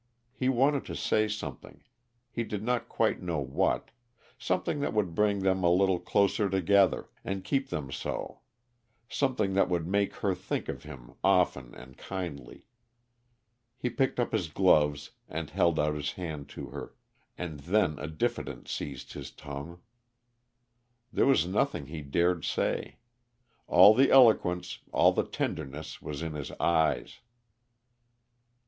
[0.33, 1.83] He wanted to say something
[2.31, 3.91] he did not quite know what
[4.39, 8.39] something that would bring them a little closer together, and keep them so;
[9.07, 12.65] something that would make her think of him often and kindly.
[13.77, 16.95] He picked up his gloves and held out his hand to her
[17.37, 19.81] and then a diffidence seized his tongue.
[21.13, 22.97] There was nothing he dared say.
[23.67, 27.19] All the eloquence, all the tenderness, was in his eyes.